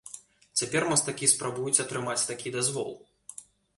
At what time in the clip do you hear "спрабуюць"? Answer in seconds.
1.33-1.75